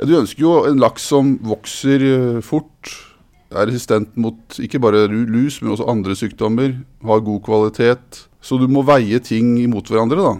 Ja, 0.00 0.06
du 0.08 0.14
ønsker 0.16 0.40
jo 0.40 0.52
en 0.64 0.78
laks 0.80 1.04
som 1.10 1.34
vokser 1.44 2.00
eh, 2.00 2.36
fort, 2.40 2.88
er 3.52 3.66
resistent 3.68 4.14
mot 4.16 4.56
ikke 4.56 4.78
bare 4.80 5.02
lus, 5.10 5.58
men 5.60 5.74
også 5.74 5.90
andre 5.92 6.14
sykdommer, 6.16 6.72
har 7.04 7.26
god 7.26 7.42
kvalitet. 7.44 8.22
Så 8.40 8.56
du 8.56 8.64
må 8.72 8.80
veie 8.88 9.20
ting 9.20 9.58
imot 9.60 9.90
hverandre, 9.92 10.24
da. 10.24 10.32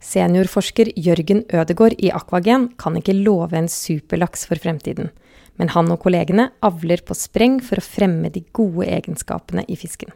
Seniorforsker 0.00 0.92
Jørgen 0.94 1.42
Ødegård 1.50 1.98
i 1.98 2.12
Aquagen 2.14 2.68
kan 2.78 3.00
ikke 3.00 3.16
love 3.18 3.58
en 3.58 3.66
superlaks 3.66 4.46
for 4.46 4.62
fremtiden. 4.62 5.10
Men 5.58 5.74
han 5.74 5.90
og 5.90 6.04
kollegene 6.06 6.46
avler 6.62 7.02
på 7.02 7.18
spreng 7.18 7.58
for 7.66 7.82
å 7.82 7.84
fremme 7.84 8.30
de 8.30 8.44
gode 8.54 8.86
egenskapene 8.94 9.66
i 9.66 9.74
fisken. 9.80 10.14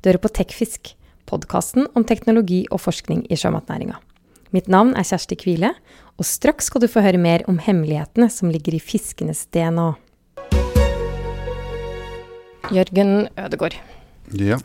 Du 0.00 0.08
hører 0.08 0.22
på 0.24 0.32
Tekfisk, 0.32 0.94
podkasten 1.28 1.92
om 1.92 2.08
teknologi 2.08 2.64
og 2.72 2.80
forskning 2.88 3.26
i 3.28 3.36
sjømatnæringa. 3.36 4.00
Mitt 4.54 4.68
navn 4.70 4.92
er 4.94 5.02
Kjersti 5.02 5.34
Kvile, 5.34 5.72
og 6.14 6.26
straks 6.28 6.68
skal 6.70 6.84
du 6.84 6.86
få 6.86 7.02
høre 7.02 7.18
mer 7.18 7.42
om 7.50 7.56
hemmelighetene 7.58 8.28
som 8.30 8.52
ligger 8.54 8.76
i 8.76 8.82
fiskenes 8.82 9.48
DNA. 9.50 9.88
Jørgen 12.74 13.26
Ødegård, 13.36 13.74
Ja. 14.32 14.58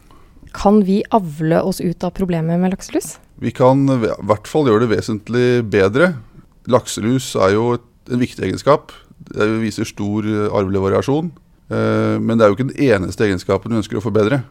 kan 0.53 0.83
vi 0.85 1.03
avle 1.11 1.63
oss 1.63 1.81
ut 1.81 2.03
av 2.03 2.13
problemet 2.13 2.59
med 2.59 2.71
lakselus? 2.71 3.17
Vi 3.39 3.51
kan 3.51 3.89
i 3.89 3.97
hvert 3.97 4.47
fall 4.47 4.65
gjøre 4.69 4.85
det 4.87 4.97
vesentlig 4.97 5.63
bedre. 5.69 6.21
Lakselus 6.67 7.35
er 7.35 7.53
jo 7.55 7.73
et, 7.73 7.81
en 8.11 8.19
viktig 8.19 8.45
egenskap. 8.45 8.91
Det 9.33 9.59
viser 9.59 9.85
stor 9.85 10.23
eh, 10.23 10.53
arvelig 10.53 10.81
variasjon. 10.81 11.31
Eh, 11.69 12.19
men 12.19 12.37
det 12.37 12.45
er 12.45 12.49
jo 12.49 12.55
ikke 12.57 12.69
den 12.75 12.91
eneste 12.93 13.25
egenskapen 13.25 13.71
vi 13.71 13.77
ønsker 13.81 13.97
å 13.97 14.05
forbedre. 14.05 14.43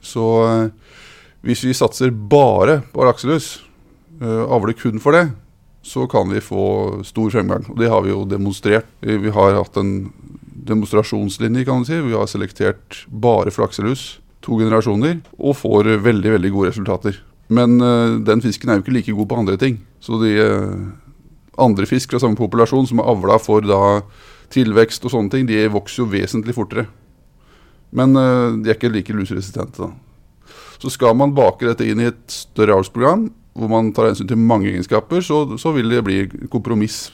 Så 0.00 0.24
eh, 0.48 0.70
hvis 1.44 1.64
vi 1.64 1.72
satser 1.76 2.10
bare 2.10 2.80
på 2.92 3.04
lakselus, 3.04 3.60
eh, 4.20 4.42
avler 4.46 4.76
kun 4.78 5.00
for 5.02 5.16
det, 5.16 5.30
så 5.82 6.06
kan 6.10 6.28
vi 6.32 6.42
få 6.44 7.02
stor 7.08 7.32
fremgang. 7.32 7.64
Og 7.72 7.80
det 7.80 7.88
har 7.88 8.04
vi 8.04 8.12
jo 8.12 8.26
demonstrert. 8.28 8.88
Vi 9.00 9.32
har 9.32 9.56
hatt 9.56 9.78
en 9.80 10.12
demonstrasjonslinje, 10.68 11.64
kan 11.64 11.80
man 11.80 11.88
si. 11.88 11.96
Vi 12.04 12.16
har 12.16 12.28
selektert 12.28 13.04
bare 13.08 13.52
flakselus, 13.54 14.20
to 14.44 14.60
generasjoner, 14.60 15.20
og 15.38 15.56
får 15.56 15.96
veldig, 16.04 16.36
veldig 16.36 16.52
gode 16.52 16.72
resultater. 16.72 17.20
Men 17.50 17.80
uh, 17.82 18.20
den 18.22 18.42
fisken 18.44 18.70
er 18.70 18.78
jo 18.78 18.84
ikke 18.84 18.94
like 18.94 19.16
god 19.16 19.30
på 19.30 19.38
andre 19.42 19.56
ting. 19.60 19.80
Så 20.00 20.20
de 20.22 20.36
uh, 20.38 20.92
andre 21.60 21.88
fisk 21.88 22.12
fra 22.12 22.20
samme 22.22 22.38
populasjon 22.38 22.86
som 22.88 23.02
er 23.02 23.10
avla 23.10 23.40
for 23.42 23.64
da 23.66 24.00
tilvekst 24.54 25.04
og 25.06 25.14
sånne 25.14 25.32
ting, 25.32 25.48
de 25.48 25.64
vokser 25.70 26.04
jo 26.04 26.10
vesentlig 26.12 26.54
fortere. 26.56 26.86
Men 27.96 28.14
uh, 28.14 28.54
de 28.60 28.70
er 28.70 28.78
ikke 28.78 28.92
like 28.92 29.16
luseresistente, 29.16 29.82
da. 29.82 29.90
Så 30.80 30.92
skal 30.94 31.12
man 31.18 31.34
bake 31.36 31.66
dette 31.66 31.84
inn 31.84 32.00
i 32.00 32.08
et 32.08 32.22
større 32.32 32.78
avlsprogram, 32.78 33.26
hvor 33.54 33.68
man 33.72 33.92
tar 33.92 34.10
hensyn 34.10 34.28
til 34.30 34.38
mange 34.38 34.70
egenskaper, 34.70 35.20
så, 35.26 35.42
så 35.58 35.72
vil 35.74 35.90
det 35.90 36.04
bli 36.06 36.20
kompromiss. 36.52 37.10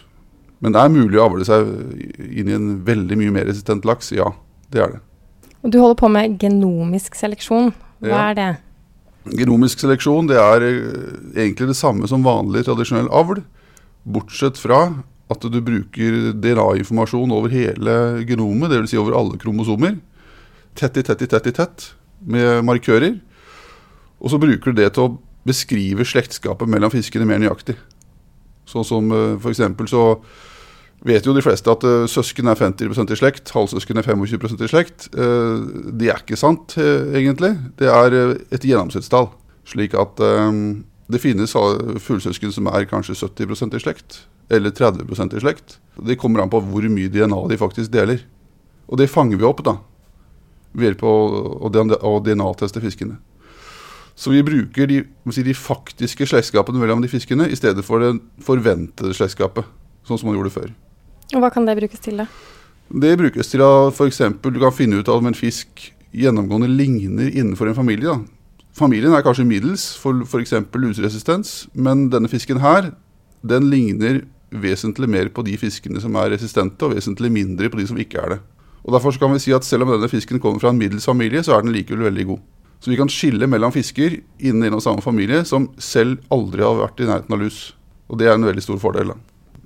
Men 0.61 0.73
det 0.73 0.81
er 0.83 0.93
mulig 0.93 1.19
å 1.21 1.27
avle 1.31 1.45
seg 1.49 1.67
inn 2.33 2.49
i 2.49 2.55
en 2.57 2.69
veldig 2.87 3.17
mye 3.21 3.33
mer 3.35 3.49
resistent 3.49 3.85
laks. 3.89 4.13
Ja, 4.17 4.31
det 4.73 4.83
er 4.85 4.95
det. 4.97 5.01
Og 5.65 5.73
du 5.73 5.81
holder 5.83 5.99
på 6.01 6.11
med 6.13 6.37
genomisk 6.41 7.17
seleksjon. 7.19 7.73
Hva 8.05 8.09
Ja. 8.13 8.31
er 8.31 8.35
det? 8.39 8.49
Genomisk 9.37 9.81
seleksjon 9.83 10.29
det 10.31 10.37
er 10.39 10.63
eh, 10.63 11.43
egentlig 11.43 11.73
det 11.73 11.77
samme 11.77 12.07
som 12.07 12.23
vanlig 12.23 12.65
tradisjonell 12.69 13.09
avl, 13.11 13.41
bortsett 14.07 14.57
fra 14.61 15.03
at 15.29 15.43
du 15.43 15.59
bruker 15.61 16.31
DNA-informasjon 16.39 17.33
over 17.35 17.51
hele 17.51 18.23
genomet, 18.29 18.71
dvs. 18.71 18.93
Si 18.93 19.01
over 19.01 19.17
alle 19.19 19.37
kromosomer. 19.43 19.97
Tett 20.79 20.97
i 21.01 21.03
tett 21.03 21.23
i 21.23 21.27
tett 21.27 21.47
i 21.51 21.53
tett 21.57 21.89
med 22.23 22.63
markører. 22.65 23.17
Og 24.23 24.31
så 24.31 24.39
bruker 24.39 24.71
du 24.73 24.79
det 24.83 24.93
til 24.95 25.09
å 25.09 25.17
beskrive 25.47 26.07
slektskapet 26.07 26.71
mellom 26.71 26.93
fiskene 26.93 27.27
mer 27.29 27.41
nøyaktig. 27.43 27.77
Sånn 28.67 28.87
som 28.87 29.15
eh, 29.15 29.39
for 29.41 29.53
eksempel 29.53 29.89
så 29.91 30.03
vet 31.07 31.27
jo 31.27 31.35
de 31.37 31.45
fleste 31.45 31.71
at 31.71 31.87
eh, 31.87 32.05
søsken 32.11 32.51
er 32.51 32.59
50 32.59 33.15
i 33.15 33.19
slekt, 33.21 33.53
halvsøsken 33.55 34.01
er 34.01 34.07
25 34.07 34.65
i 34.67 34.71
slekt. 34.73 35.09
Eh, 35.15 35.65
det 35.95 36.11
er 36.11 36.23
ikke 36.23 36.39
sant, 36.41 36.77
egentlig. 36.79 37.55
Det 37.79 37.91
er 37.91 38.19
et 38.51 38.67
gjennomsnittstall. 38.67 39.31
Slik 39.67 39.97
at 39.99 40.21
det 41.11 41.19
finnes 41.19 41.51
fuglesøsken 41.51 42.53
som 42.55 42.69
er 42.71 42.87
kanskje 42.87 43.17
70 43.19 43.75
i 43.75 43.81
slekt, 43.83 44.21
eller 44.47 44.71
30 44.71 45.35
i 45.35 45.43
slekt. 45.43 45.81
Det 46.07 46.19
kommer 46.23 46.45
an 46.45 46.53
på 46.53 46.61
hvor 46.63 46.87
mye 46.87 47.11
DNA 47.11 47.41
de 47.51 47.59
faktisk 47.59 47.91
deler. 47.91 48.23
Og 48.87 49.01
det 49.01 49.11
fanger 49.11 49.41
vi 49.41 49.49
opp 49.49 49.65
da, 49.67 49.81
ved 50.71 50.93
hjelp 50.93 51.03
av 51.03 51.67
å 51.67 52.21
DNA-teste 52.23 52.83
fiskene. 52.85 53.19
Så 54.17 54.33
vi 54.33 54.43
bruker 54.45 54.89
de, 54.89 55.03
si, 55.29 55.45
de 55.45 55.55
faktiske 55.55 56.27
slektskapene 56.29 56.81
mellom 56.81 57.03
de 57.05 57.11
fiskene 57.13 57.51
i 57.53 57.59
stedet 57.59 57.85
for 57.85 58.01
det 58.01 58.15
forventede 58.45 59.13
slektskapet, 59.17 59.67
sånn 60.09 60.21
som 60.21 60.31
man 60.31 60.39
gjorde 60.39 60.55
før. 60.55 60.71
Og 61.35 61.43
hva 61.43 61.51
kan 61.53 61.67
det 61.69 61.77
brukes 61.77 62.01
til, 62.01 62.23
da? 62.23 62.29
Det 62.89 63.17
brukes 63.19 63.51
til 63.51 63.65
at 63.67 63.93
f.eks. 63.93 64.23
du 64.41 64.61
kan 64.63 64.73
finne 64.73 65.03
ut 65.03 65.11
om 65.13 65.29
en 65.29 65.37
fisk 65.37 65.91
gjennomgående 66.17 66.71
ligner 66.71 67.29
innenfor 67.29 67.69
en 67.69 67.77
familie. 67.77 68.15
Da. 68.15 68.63
Familien 68.77 69.13
er 69.17 69.25
kanskje 69.27 69.45
middels 69.49 69.91
for 70.01 70.25
f.eks. 70.25 70.55
luseresistens, 70.73 71.67
men 71.75 72.09
denne 72.13 72.31
fisken 72.33 72.63
her, 72.65 72.95
den 73.45 73.69
ligner 73.73 74.23
vesentlig 74.51 75.11
mer 75.11 75.29
på 75.35 75.45
de 75.45 75.59
fiskene 75.61 76.01
som 76.01 76.17
er 76.17 76.33
resistente, 76.33 76.87
og 76.87 76.97
vesentlig 76.97 77.33
mindre 77.35 77.69
på 77.69 77.83
de 77.83 77.89
som 77.91 78.01
ikke 78.01 78.23
er 78.23 78.37
det. 78.37 78.43
Og 78.87 78.95
Derfor 78.95 79.13
så 79.13 79.19
kan 79.19 79.35
vi 79.35 79.43
si 79.43 79.53
at 79.53 79.67
selv 79.67 79.83
om 79.83 79.91
denne 79.91 80.09
fisken 80.09 80.41
kommer 80.41 80.63
fra 80.63 80.71
en 80.71 80.79
middels 80.79 81.05
familie, 81.05 81.43
så 81.43 81.57
er 81.57 81.67
den 81.67 81.75
likevel 81.75 82.07
veldig 82.07 82.27
god. 82.33 82.45
Så 82.81 82.93
vi 82.93 82.99
kan 82.99 83.11
skille 83.11 83.49
mellom 83.51 83.73
fisker 83.75 84.19
innen 84.39 84.69
en 84.69 84.79
og 84.79 84.85
samme 84.85 85.05
familie 85.05 85.43
som 85.49 85.71
selv 85.83 86.21
aldri 86.33 86.65
har 86.65 86.77
vært 86.79 87.01
i 87.01 87.09
nærheten 87.09 87.35
av 87.35 87.43
lus. 87.43 87.61
Og 88.11 88.21
det 88.21 88.29
er 88.29 88.37
en 88.37 88.47
veldig 88.47 88.63
stor 88.63 88.79
fordel. 88.83 89.15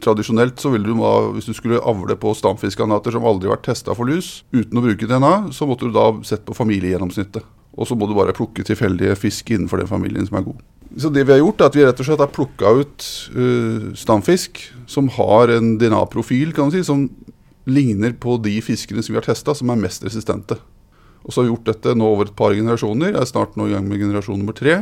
Tradisjonelt 0.00 0.60
så 0.62 0.72
ville 0.72 0.88
du 0.88 0.96
da, 0.96 1.12
hvis 1.34 1.50
du 1.50 1.52
skulle 1.56 1.82
avle 1.84 2.16
på 2.16 2.32
stamfiskanater 2.36 3.12
som 3.12 3.26
aldri 3.28 3.50
har 3.50 3.58
vært 3.58 3.66
testa 3.68 3.96
for 3.96 4.08
lus, 4.08 4.40
uten 4.54 4.80
å 4.80 4.84
bruke 4.84 5.08
DNA, 5.08 5.50
så 5.52 5.68
måtte 5.68 5.90
du 5.90 5.96
da 5.96 6.06
sett 6.24 6.46
på 6.46 6.56
familiegjennomsnittet. 6.56 7.44
Og 7.76 7.86
så 7.86 7.96
må 7.98 8.08
du 8.08 8.16
bare 8.16 8.34
plukke 8.36 8.64
tilfeldige 8.66 9.18
fisk 9.18 9.52
innenfor 9.52 9.82
den 9.82 9.90
familien 9.90 10.26
som 10.26 10.40
er 10.40 10.46
god. 10.48 10.62
Så 10.98 11.10
det 11.12 11.22
vi 11.26 11.36
har 11.36 11.42
gjort, 11.42 11.60
er 11.60 11.70
at 11.70 11.76
vi 11.76 11.84
rett 11.86 12.00
og 12.02 12.08
slett 12.08 12.22
har 12.22 12.32
plukka 12.34 12.72
ut 12.80 13.10
uh, 13.36 13.90
stamfisk 13.98 14.64
som 14.90 15.10
har 15.14 15.52
en 15.54 15.76
DNA-profil, 15.78 16.54
kan 16.56 16.66
man 16.66 16.74
si, 16.74 16.82
som 16.86 17.06
ligner 17.70 18.16
på 18.18 18.40
de 18.42 18.56
fiskene 18.64 19.04
som 19.04 19.14
vi 19.14 19.20
har 19.20 19.28
testa, 19.28 19.54
som 19.54 19.70
er 19.70 19.78
mest 19.78 20.02
resistente. 20.06 20.58
Og 21.24 21.32
så 21.32 21.40
har 21.40 21.48
vi 21.48 21.52
gjort 21.54 21.68
dette 21.68 21.94
nå 21.98 22.06
over 22.14 22.28
et 22.30 22.36
par 22.36 22.54
generasjoner. 22.56 23.12
Jeg 23.12 23.20
er 23.20 23.28
snart 23.28 23.56
nå 23.60 23.68
i 23.68 23.74
gang 23.74 23.86
med 23.88 24.00
generasjon 24.00 24.38
nummer 24.40 24.56
tre. 24.56 24.78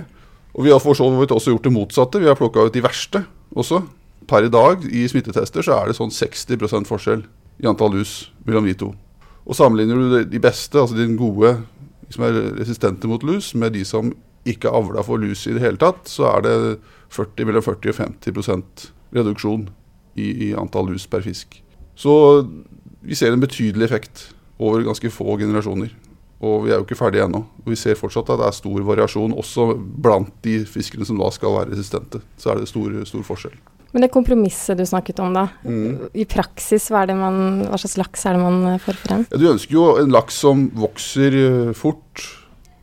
Og 0.54 0.64
vi 0.66 0.72
har 0.72 0.80
for 0.82 0.96
så 0.98 1.08
vidt 1.18 1.34
også 1.34 1.52
gjort 1.54 1.66
det 1.66 1.74
motsatte. 1.74 2.20
Vi 2.22 2.28
har 2.30 2.38
plukka 2.38 2.66
ut 2.68 2.74
de 2.74 2.82
verste 2.84 3.24
også. 3.54 3.82
Per 4.28 4.44
i 4.46 4.52
dag 4.52 4.84
i 4.86 5.06
smittetester 5.08 5.64
så 5.64 5.78
er 5.80 5.90
det 5.90 5.96
sånn 5.98 6.12
60% 6.14 6.88
forskjell 6.88 7.24
i 7.62 7.68
antall 7.70 7.94
lus 7.96 8.30
mellom 8.46 8.66
de 8.68 8.74
to. 8.78 8.92
Og 9.48 9.56
sammenligner 9.56 9.96
du 9.98 10.24
de- 10.28 10.40
beste, 10.44 10.76
altså 10.78 10.94
de 10.98 11.06
gode 11.16 11.54
som 12.12 12.24
er 12.24 12.36
resistente 12.58 13.08
mot 13.08 13.22
lus, 13.24 13.54
med 13.54 13.72
de 13.72 13.84
som 13.84 14.12
ikke 14.48 14.68
er 14.68 14.76
avla 14.76 15.02
for 15.04 15.18
lus 15.20 15.46
i 15.48 15.52
det 15.56 15.62
hele 15.64 15.80
tatt, 15.80 16.04
så 16.08 16.28
er 16.36 16.42
det 16.44 16.78
40, 17.10 17.44
mellom 17.48 17.62
40 17.64 17.88
og 17.88 17.96
50 17.96 18.90
reduksjon 19.16 19.68
i, 20.16 20.50
i 20.50 20.54
antall 20.54 20.90
lus 20.92 21.06
per 21.06 21.24
fisk. 21.24 21.62
Så 21.96 22.44
vi 23.02 23.14
ser 23.16 23.32
en 23.32 23.40
betydelig 23.40 23.88
effekt 23.88 24.28
over 24.58 24.84
ganske 24.84 25.10
få 25.10 25.38
generasjoner. 25.40 25.90
Og 26.38 26.66
vi 26.66 26.70
er 26.70 26.78
jo 26.78 26.84
ikke 26.86 26.98
ferdige 26.98 27.24
ennå. 27.26 27.42
Vi 27.66 27.76
ser 27.78 27.98
fortsatt 27.98 28.28
at 28.30 28.38
det 28.38 28.46
er 28.46 28.54
stor 28.54 28.84
variasjon 28.86 29.34
også 29.34 29.72
blant 29.74 30.30
de 30.46 30.60
fiskene 30.70 31.06
som 31.08 31.18
da 31.18 31.32
skal 31.34 31.56
være 31.56 31.72
resistente. 31.72 32.22
Så 32.38 32.52
er 32.52 32.60
det 32.60 32.70
stor, 32.70 32.94
stor 33.10 33.26
forskjell. 33.26 33.58
Men 33.92 34.04
det 34.04 34.10
kompromisset 34.12 34.78
du 34.78 34.84
snakket 34.86 35.20
om, 35.24 35.32
da. 35.34 35.46
Mm. 35.64 36.10
I 36.12 36.26
praksis, 36.28 36.90
hva, 36.92 37.02
er 37.02 37.10
det 37.10 37.16
man, 37.18 37.64
hva 37.70 37.78
slags 37.80 37.96
laks 37.98 38.26
er 38.28 38.36
det 38.36 38.42
man 38.42 38.58
eh, 38.74 38.82
får 38.84 38.98
frem? 39.00 39.24
Ja, 39.32 39.40
du 39.40 39.48
ønsker 39.48 39.74
jo 39.74 39.86
en 40.02 40.12
laks 40.12 40.42
som 40.44 40.66
vokser 40.76 41.36
eh, 41.38 41.70
fort, 41.76 42.26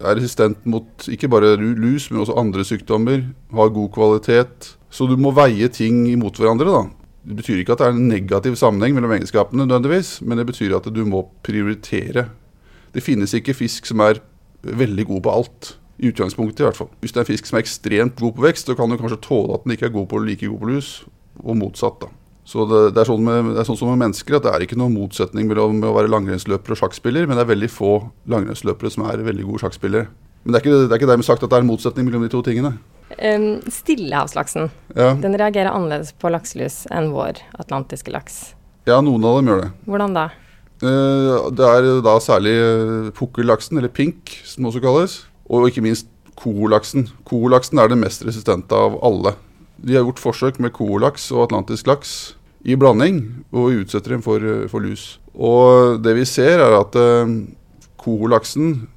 er 0.02 0.18
resistent 0.18 0.66
mot 0.68 1.06
ikke 1.08 1.30
bare 1.32 1.54
lus, 1.56 2.10
men 2.10 2.24
også 2.24 2.36
andre 2.42 2.66
sykdommer, 2.68 3.22
har 3.56 3.76
god 3.78 3.92
kvalitet. 3.96 4.72
Så 4.92 5.08
du 5.08 5.16
må 5.20 5.32
veie 5.36 5.70
ting 5.72 6.04
imot 6.10 6.42
hverandre, 6.42 6.74
da. 6.74 7.06
Det 7.26 7.38
betyr 7.40 7.62
ikke 7.62 7.78
at 7.78 7.82
det 7.82 7.88
er 7.88 7.96
en 7.96 8.10
negativ 8.10 8.58
sammenheng 8.60 8.98
mellom 8.98 9.14
egenskapene, 9.16 9.66
nødvendigvis, 9.66 10.20
men 10.26 10.42
det 10.42 10.50
betyr 10.50 10.76
at 10.78 10.90
du 10.94 11.04
må 11.10 11.24
prioritere. 11.46 12.28
Det 12.96 13.04
finnes 13.04 13.34
ikke 13.36 13.56
fisk 13.58 13.90
som 13.90 14.04
er 14.06 14.22
veldig 14.66 15.06
god 15.12 15.26
på 15.26 15.34
alt. 15.34 15.76
I 15.96 16.10
utgangspunktet, 16.12 16.60
i 16.60 16.68
hvert 16.68 16.80
fall. 16.80 16.90
Hvis 17.00 17.14
det 17.16 17.22
er 17.22 17.24
en 17.24 17.30
fisk 17.30 17.48
som 17.48 17.56
er 17.56 17.64
ekstremt 17.64 18.20
god 18.20 18.34
på 18.36 18.44
vekst, 18.44 18.68
så 18.68 18.76
kan 18.76 18.92
du 18.92 18.98
kanskje 19.00 19.22
tåle 19.24 19.56
at 19.56 19.64
den 19.64 19.76
ikke 19.76 19.88
er 19.88 19.94
god 19.96 20.10
på, 20.12 20.20
like 20.20 20.48
god 20.48 20.60
på 20.60 20.72
lus, 20.74 20.90
og 21.40 21.56
motsatt. 21.60 22.02
da. 22.04 22.10
Så 22.46 22.66
det, 22.70 22.82
det, 22.94 23.02
er 23.02 23.10
sånn 23.10 23.24
med, 23.26 23.54
det 23.56 23.64
er 23.64 23.68
sånn 23.68 23.80
som 23.80 23.90
med 23.90 24.04
mennesker 24.04 24.38
at 24.38 24.46
det 24.46 24.52
er 24.54 24.66
ikke 24.68 24.78
noen 24.78 24.94
motsetning 24.94 25.48
mellom 25.50 25.80
å 25.88 25.96
være 25.96 26.12
langrennsløper 26.14 26.76
og 26.76 26.82
sjakkspiller, 26.82 27.26
men 27.26 27.40
det 27.40 27.46
er 27.46 27.54
veldig 27.56 27.72
få 27.74 27.94
langrennsløpere 28.30 28.92
som 28.94 29.08
er 29.10 29.24
veldig 29.26 29.48
gode 29.48 29.64
sjakkspillere. 29.64 30.12
Men 30.46 30.54
det 30.54 30.60
er, 30.60 30.66
ikke, 30.66 30.82
det 30.84 30.94
er 30.94 31.02
ikke 31.02 31.10
dermed 31.10 31.26
sagt 31.26 31.42
at 31.42 31.50
det 31.50 31.58
er 31.58 31.66
en 31.66 31.72
motsetning 31.72 32.06
mellom 32.06 32.28
de 32.28 32.30
to 32.30 32.44
tingene. 32.46 32.76
Um, 33.18 33.48
Stillehavslaksen. 33.72 34.70
Ja, 34.94 35.16
Den 35.22 35.38
reagerer 35.42 35.72
annerledes 35.72 36.14
på 36.22 36.30
lakselus 36.34 36.84
enn 36.94 37.10
vår 37.16 37.42
atlantiske 37.58 38.14
laks. 38.14 38.54
ja 38.86 39.00
noen 39.02 39.26
av 39.26 39.40
dem 39.40 39.50
gjør 39.50 39.64
det. 39.64 39.70
Hvordan 39.90 40.14
da? 40.14 40.30
Eh, 40.84 41.52
Det 41.56 41.66
er 41.66 42.02
da 42.04 42.18
særlig 42.20 42.56
eh, 42.60 43.12
pukkellaksen, 43.16 43.78
eller 43.78 43.90
pink, 43.90 44.42
som 44.44 44.66
også 44.66 44.82
kalles. 44.84 45.26
Og 45.50 45.70
ikke 45.70 45.84
minst 45.86 46.08
koolaksen. 46.36 47.10
Koolaksen 47.26 47.80
er 47.80 47.88
den 47.88 48.02
mest 48.02 48.26
resistente 48.26 48.76
av 48.76 49.00
alle. 49.04 49.36
De 49.78 49.96
har 49.96 50.04
gjort 50.04 50.20
forsøk 50.20 50.60
med 50.60 50.74
koolaks 50.74 51.32
og 51.32 51.46
atlantisk 51.46 51.88
laks 51.88 52.36
i 52.66 52.76
blanding 52.76 53.46
og 53.54 53.76
utsetter 53.84 54.16
dem 54.16 54.24
for, 54.26 54.42
for 54.68 54.80
lus. 54.80 55.20
Og 55.36 56.02
det 56.04 56.16
vi 56.18 56.26
ser, 56.26 56.60
er 56.60 56.80
at 56.80 56.96
koolaksen 58.02 58.88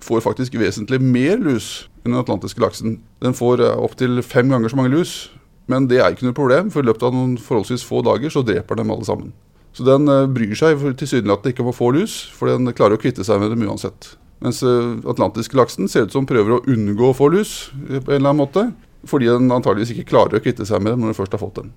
får 0.00 0.24
faktisk 0.24 0.54
vesentlig 0.58 1.00
mer 1.02 1.36
lus 1.42 1.88
enn 2.04 2.14
den 2.14 2.22
atlantiske 2.22 2.62
laksen. 2.62 3.00
Den 3.20 3.34
får 3.36 3.60
opptil 3.76 4.22
fem 4.22 4.48
ganger 4.48 4.72
så 4.72 4.78
mange 4.78 4.94
lus. 4.94 5.28
Men 5.68 5.86
det 5.90 6.00
er 6.00 6.14
ikke 6.14 6.24
noe 6.24 6.36
problem, 6.36 6.70
for 6.72 6.80
i 6.80 6.88
løpet 6.88 7.04
av 7.04 7.12
noen 7.12 7.36
forholdsvis 7.36 7.84
få 7.84 8.00
dager 8.06 8.32
så 8.32 8.40
dreper 8.46 8.78
de 8.78 8.86
alle 8.88 9.04
sammen. 9.04 9.34
Så 9.78 9.84
den 9.86 10.10
uh, 10.10 10.26
bryr 10.26 10.56
seg 10.58 10.80
tilsynelatende 10.98 11.52
ikke 11.54 11.62
om 11.62 11.70
å 11.70 11.76
få 11.76 11.92
lus, 11.94 12.18
for 12.34 12.50
den 12.50 12.66
klarer 12.74 12.98
å 12.98 13.00
kvitte 13.00 13.22
seg 13.22 13.38
med 13.38 13.52
dem 13.54 13.62
uansett. 13.68 14.16
Mens 14.42 14.58
uh, 14.66 14.98
atlantiske 15.06 15.54
laksen 15.54 15.86
ser 15.90 16.08
ut 16.08 16.14
som 16.16 16.26
prøver 16.26 16.56
å 16.56 16.64
unngå 16.66 17.12
å 17.12 17.14
få 17.14 17.28
lus 17.30 17.68
på 17.86 18.00
en 18.00 18.16
eller 18.16 18.32
annen 18.32 18.40
måte. 18.40 18.64
Fordi 19.06 19.28
den 19.30 19.46
antageligvis 19.54 19.92
ikke 19.94 20.08
klarer 20.10 20.40
å 20.40 20.42
kvitte 20.42 20.66
seg 20.66 20.82
med 20.82 20.96
dem 20.96 21.04
når 21.04 21.12
den 21.12 21.18
først 21.20 21.36
har 21.36 21.42
fått 21.44 21.60
den. 21.60 21.68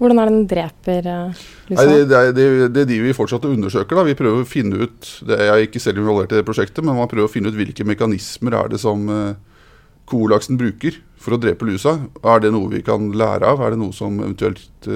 Hvordan 0.00 0.22
er 0.22 0.30
det 0.30 0.32
den 0.32 0.46
dreper 0.48 1.08
lusa? 1.10 1.74
Nei, 1.76 1.84
det, 1.90 1.98
det, 2.08 2.22
det, 2.38 2.46
det, 2.64 2.86
er 2.86 2.88
de 2.88 2.96
vi 3.04 3.12
fortsatt 3.14 3.44
undersøker. 3.46 4.00
da. 4.00 4.06
Vi 4.08 4.16
prøver 4.16 4.40
å 4.40 4.48
finne 4.48 4.88
ut 4.88 5.10
det 5.28 5.36
er 5.36 5.50
Jeg 5.50 5.68
ikke 5.68 5.84
selv 5.84 6.00
involvert 6.00 6.32
i 6.32 6.40
det 6.40 6.46
prosjektet, 6.48 6.80
men 6.80 6.96
man 6.96 7.10
prøver 7.12 7.28
å 7.28 7.34
finne 7.34 7.52
ut 7.52 7.60
hvilke 7.60 7.84
mekanismer 7.86 8.56
er 8.62 8.72
det 8.72 8.80
som 8.80 9.04
kolaksen 10.08 10.56
bruker 10.60 10.96
for 11.20 11.36
å 11.36 11.42
drepe 11.44 11.68
lusa. 11.68 11.98
Er 12.24 12.40
det 12.42 12.54
noe 12.56 12.72
vi 12.72 12.80
kan 12.88 13.12
lære 13.12 13.52
av? 13.52 13.60
Er 13.60 13.76
det 13.76 13.82
noe 13.84 13.94
som 13.94 14.16
eventuelt 14.24 14.90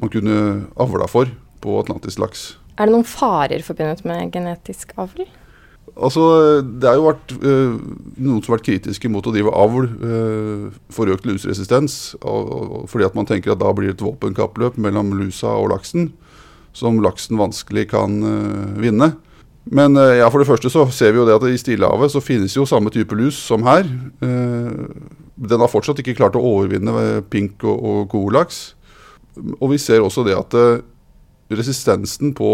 man 0.00 0.16
kunne 0.16 0.40
avla 0.80 1.06
for 1.12 1.28
på 1.62 1.78
atlantisk 1.80 2.22
laks? 2.22 2.46
Er 2.80 2.88
det 2.88 2.94
noen 2.94 3.06
farer 3.08 3.62
forbundet 3.64 4.06
med 4.08 4.32
genetisk 4.32 4.94
avl? 5.00 5.26
Altså, 5.96 6.62
Det 6.62 6.88
har 6.88 6.98
jo 6.98 7.08
vært 7.08 7.32
øh, 7.40 7.78
noen 8.16 8.40
som 8.40 8.52
har 8.52 8.58
vært 8.58 8.68
kritiske 8.68 9.10
mot 9.10 9.26
å 9.26 9.32
drive 9.34 9.52
avl 9.52 9.88
øh, 9.88 10.66
for 10.92 11.10
økt 11.12 11.26
luseresistens. 11.28 12.14
Og, 12.20 12.52
og, 12.54 12.84
fordi 12.90 13.08
at 13.08 13.16
man 13.18 13.28
tenker 13.28 13.54
at 13.54 13.62
da 13.62 13.72
blir 13.74 13.90
det 13.90 13.98
et 13.98 14.06
våpenkappløp 14.06 14.78
mellom 14.80 15.12
lusa 15.18 15.52
og 15.58 15.72
laksen. 15.74 16.12
Som 16.76 17.02
laksen 17.02 17.40
vanskelig 17.40 17.88
kan 17.92 18.20
øh, 18.22 18.78
vinne. 18.80 19.14
Men 19.70 19.94
ja, 19.94 20.24
for 20.32 20.40
det 20.40 20.48
første 20.48 20.70
så 20.72 20.86
ser 20.90 21.12
vi 21.12 21.20
jo 21.20 21.26
det 21.28 21.34
at 21.36 21.44
i 21.46 21.58
Stillehavet 21.60 22.10
så 22.10 22.22
finnes 22.24 22.54
jo 22.56 22.64
samme 22.66 22.90
type 22.90 23.14
lus 23.14 23.36
som 23.36 23.62
her. 23.68 23.84
den 24.18 25.60
har 25.60 25.70
fortsatt 25.70 26.00
ikke 26.00 26.16
klart 26.16 26.34
å 26.34 26.42
overvinne 26.42 27.20
pink 27.30 27.62
og, 27.68 27.76
og 27.76 28.08
kolaks. 28.10 28.72
Og 29.60 29.74
vi 29.74 29.78
ser 29.78 30.00
også 30.00 30.24
det 30.26 30.34
at 30.34 30.56
resistensen 31.50 32.34
på 32.38 32.48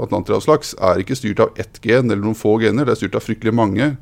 atlanterhavslaks 0.00 0.74
er 0.90 1.02
ikke 1.02 1.18
styrt 1.18 1.42
av 1.44 1.60
ett 1.60 1.78
gen 1.84 2.10
eller 2.10 2.24
noen 2.24 2.38
få 2.38 2.56
gener, 2.62 2.86
det 2.86 2.96
er 2.96 3.00
styrt 3.04 3.18
av 3.18 3.24
fryktelig 3.24 3.54
mange. 3.54 3.92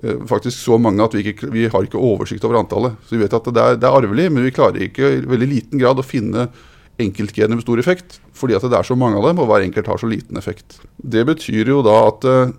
Eh, 0.00 0.24
faktisk 0.28 0.56
så 0.56 0.78
mange 0.80 1.04
at 1.04 1.14
vi, 1.14 1.24
ikke, 1.32 1.50
vi 1.52 1.68
har 1.68 1.84
ikke 1.84 2.00
oversikt 2.00 2.44
over 2.48 2.62
antallet. 2.62 2.96
Så 3.06 3.16
vi 3.16 3.22
vet 3.22 3.36
at 3.36 3.48
det 3.52 3.64
er, 3.64 3.78
det 3.80 3.88
er, 3.88 3.96
arvelig, 4.00 4.28
men 4.32 4.46
vi 4.46 4.54
klarer 4.54 4.86
ikke 4.88 5.16
i 5.18 5.22
veldig 5.28 5.50
liten 5.50 5.82
grad 5.82 6.00
å 6.00 6.06
finne 6.06 6.48
enkeltgener 7.02 7.56
med 7.56 7.64
stor 7.64 7.80
effekt, 7.80 8.18
fordi 8.36 8.56
at 8.56 8.64
det 8.68 8.78
er 8.78 8.86
så 8.86 8.96
mange 8.98 9.18
av 9.18 9.26
dem, 9.28 9.40
og 9.42 9.48
hver 9.50 9.64
enkelt 9.64 9.88
har 9.90 10.00
så 10.00 10.08
liten 10.08 10.38
effekt. 10.40 10.78
Det 10.96 11.24
betyr 11.28 11.72
jo 11.72 11.80
da 11.84 11.94
at 12.10 12.26
uh, 12.28 12.52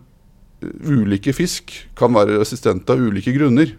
ulike 0.90 1.34
fisk 1.38 1.72
kan 1.98 2.16
være 2.16 2.40
resistente 2.42 2.94
av 2.94 3.02
ulike 3.02 3.34
grunner. 3.36 3.76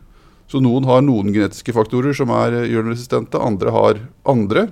Så 0.50 0.60
noen 0.62 0.86
har 0.86 1.02
noen 1.02 1.32
genetiske 1.34 1.74
faktorer 1.74 2.14
som 2.16 2.30
er, 2.36 2.62
gjør 2.68 2.86
dem 2.86 2.94
resistente, 2.94 3.40
andre 3.40 3.74
har 3.74 4.00
andre. 4.30 4.68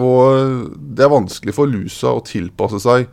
Og 0.00 0.72
det 0.96 1.04
er 1.04 1.12
vanskelig 1.12 1.54
for 1.56 1.68
lusa 1.68 2.14
å 2.16 2.24
tilpasse 2.24 2.80
seg 2.82 3.08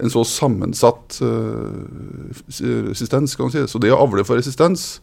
en 0.00 0.12
så 0.12 0.22
sammensatt 0.24 1.18
uh, 1.24 2.30
resistens. 2.88 3.34
kan 3.36 3.48
man 3.48 3.54
si. 3.54 3.66
Så 3.68 3.80
det 3.82 3.92
å 3.92 4.00
avle 4.00 4.24
for 4.24 4.38
resistens, 4.40 5.00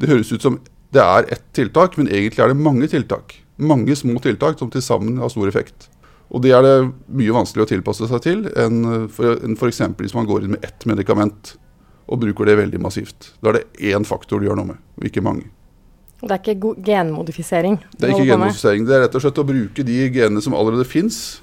det 0.00 0.10
høres 0.10 0.32
ut 0.32 0.42
som 0.42 0.58
det 0.90 1.02
er 1.04 1.28
ett 1.30 1.44
tiltak, 1.54 1.96
men 1.98 2.08
egentlig 2.10 2.42
er 2.42 2.50
det 2.50 2.58
mange 2.58 2.88
tiltak. 2.90 3.36
Mange 3.60 3.94
små 3.94 4.18
tiltak 4.24 4.58
som 4.58 4.70
til 4.72 4.82
sammen 4.82 5.20
har 5.22 5.30
stor 5.30 5.46
effekt. 5.46 5.86
Og 6.30 6.42
det 6.42 6.54
er 6.54 6.64
det 6.64 6.74
mye 7.14 7.34
vanskeligere 7.34 7.68
å 7.68 7.72
tilpasse 7.74 8.08
seg 8.10 8.22
til 8.24 8.44
enn 8.58 9.06
f.eks. 9.10 9.80
hvis 9.98 10.16
man 10.16 10.26
går 10.26 10.46
inn 10.46 10.54
med 10.56 10.66
ett 10.66 10.86
medikament 10.86 11.54
og 12.10 12.22
bruker 12.22 12.46
det 12.46 12.58
veldig 12.58 12.82
massivt. 12.82 13.32
Da 13.42 13.52
er 13.52 13.60
det 13.60 13.92
én 13.92 14.06
faktor 14.06 14.40
du 14.40 14.48
gjør 14.48 14.58
noe 14.58 14.72
med, 14.72 14.82
og 14.98 15.06
ikke 15.06 15.22
mange. 15.26 15.46
Det 16.20 16.34
er 16.34 16.40
ikke 16.42 16.74
genmodifisering? 16.84 17.78
Det 17.96 18.08
er 18.08 18.14
ikke 18.14 18.28
genmodifisering. 18.32 18.88
Det 18.88 18.96
er 18.96 19.04
rett 19.06 19.14
og 19.16 19.24
slett 19.24 19.40
å 19.40 19.46
bruke 19.48 19.86
de 19.86 20.00
genene 20.12 20.42
som 20.44 20.56
allerede 20.56 20.84
fins, 20.88 21.40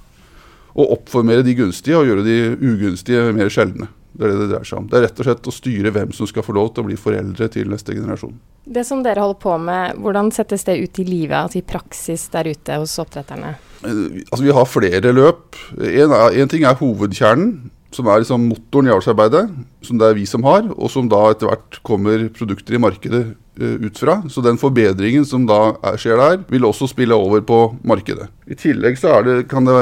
og 0.77 1.00
oppformere 1.00 1.45
de 1.45 1.56
gunstige 1.57 1.97
og 1.97 2.06
gjøre 2.06 2.25
de 2.27 2.38
ugunstige 2.62 3.31
mer 3.33 3.50
sjeldne. 3.53 3.89
Det 4.18 4.25
er 4.25 4.33
det 4.33 4.38
det 4.41 4.50
dreier 4.50 4.65
seg 4.65 4.79
om. 4.79 4.85
Det 4.89 4.97
er 4.97 5.03
rett 5.06 5.19
og 5.21 5.27
slett 5.27 5.47
å 5.50 5.53
styre 5.53 5.94
hvem 5.94 6.13
som 6.15 6.29
skal 6.29 6.45
få 6.45 6.56
lov 6.57 6.71
til 6.74 6.83
å 6.83 6.88
bli 6.88 6.97
foreldre 6.97 7.50
til 7.53 7.69
neste 7.69 7.94
generasjon. 7.94 8.33
Det 8.65 8.83
som 8.88 9.03
dere 9.06 9.21
holder 9.21 9.39
på 9.44 9.53
med, 9.62 10.00
hvordan 10.01 10.31
settes 10.33 10.65
det 10.65 10.79
ut 10.81 11.01
i 11.01 11.06
livet, 11.06 11.38
altså 11.38 11.62
i 11.62 11.65
praksis 11.65 12.25
der 12.33 12.50
ute 12.50 12.79
hos 12.81 12.97
oppdretterne? 13.03 13.53
Eh, 13.85 14.24
altså 14.25 14.41
Vi 14.41 14.56
har 14.57 14.69
flere 14.69 15.13
løp. 15.13 15.59
En, 15.77 16.50
ting 16.50 16.65
er 16.65 16.79
hovedkjernen, 16.81 17.51
som 17.95 18.07
er 18.12 18.22
liksom 18.22 18.48
motoren 18.50 18.89
i 18.89 18.94
avlsarbeidet, 18.94 19.44
som 19.86 20.00
det 20.00 20.10
er 20.10 20.18
vi 20.18 20.25
som 20.28 20.44
har, 20.48 20.66
og 20.75 20.92
som 20.92 21.07
da 21.12 21.22
etter 21.31 21.50
hvert 21.50 21.80
kommer 21.88 22.25
produkter 22.36 22.75
i 22.75 22.81
markedet 22.84 23.22
uh, 23.31 23.75
ut 23.84 24.01
fra. 24.01 24.19
Så 24.31 24.44
den 24.45 24.60
forbedringen 24.60 25.25
som 25.28 25.48
da 25.48 25.78
er, 25.80 26.00
skjer 26.01 26.19
der, 26.19 26.42
vil 26.51 26.68
også 26.68 26.89
spille 26.92 27.16
over 27.16 27.44
på 27.48 27.62
markedet. 27.88 28.28
I 28.48 28.60
tillegg 28.60 29.00
så 29.00 29.16
det, 29.25 29.39
kan 29.51 29.68
det 29.68 29.78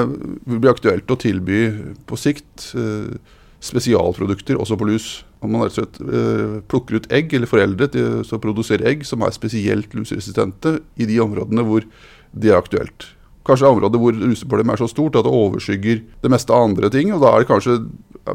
bli 0.46 0.72
aktuelt 0.72 1.10
å 1.10 1.20
tilby 1.20 1.64
på 2.06 2.20
sikt 2.20 2.70
uh, 2.78 3.18
spesialprodukter 3.66 4.62
også 4.62 4.78
på 4.78 4.90
lus. 4.92 5.10
Om 5.42 5.56
man 5.56 5.66
rett 5.66 5.74
og 5.74 5.82
slett 5.82 6.00
uh, 6.06 6.62
plukker 6.70 7.02
ut 7.02 7.10
egg, 7.14 7.34
eller 7.34 7.50
foreldre 7.50 7.90
til 7.96 8.22
å 8.22 8.42
produsere 8.44 8.86
egg 8.92 9.06
som 9.08 9.26
er 9.26 9.34
spesielt 9.34 9.98
lusresistente 9.98 10.78
i 11.02 11.10
de 11.10 11.20
områdene 11.26 11.66
hvor 11.66 11.90
det 12.36 12.52
er 12.52 12.60
aktuelt 12.60 13.15
kanskje 13.46 13.70
områder 13.70 14.02
hvor 14.02 14.16
luseproblemet 14.18 14.76
er 14.76 14.82
så 14.82 14.90
stort 14.90 15.18
at 15.20 15.26
det 15.28 15.34
overskygger 15.34 16.02
det 16.24 16.32
meste 16.34 16.54
av 16.54 16.70
andre 16.70 16.90
ting. 16.94 17.14
og 17.14 17.22
Da 17.22 17.34
er 17.34 17.44
det 17.44 17.50
kanskje 17.52 17.78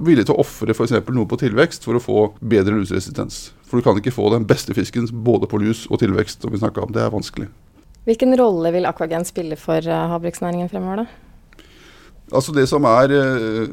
villig 0.07 0.27
til 0.29 0.37
å 0.37 0.43
ofre 0.45 0.75
noe 1.17 1.27
på 1.27 1.41
tilvekst 1.41 1.87
for 1.87 1.99
å 1.99 2.03
få 2.03 2.27
bedre 2.41 2.79
luseresistens. 2.79 3.51
For 3.67 3.79
du 3.79 3.87
kan 3.87 3.99
ikke 3.99 4.15
få 4.15 4.31
den 4.35 4.47
beste 4.47 4.75
fisken 4.75 5.09
både 5.11 5.49
på 5.51 5.59
lus 5.63 5.87
og 5.91 6.01
tilvekst, 6.03 6.43
som 6.43 6.53
vi 6.55 6.63
om. 6.83 6.93
Det 6.95 7.03
er 7.03 7.11
vanskelig. 7.11 7.49
Hvilken 8.07 8.37
rolle 8.39 8.73
vil 8.73 8.87
Aquagen 8.89 9.27
spille 9.29 9.59
for 9.61 9.85
uh, 9.85 10.07
havbruksnæringen 10.15 10.71
fremover, 10.71 11.05
da? 11.05 11.07
Altså 12.31 12.55
Det 12.55 12.69
som 12.71 12.85
er 12.87 13.11
uh, 13.11 13.67